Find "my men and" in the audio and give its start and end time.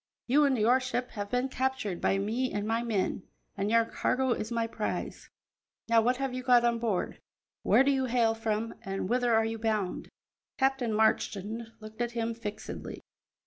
2.67-3.69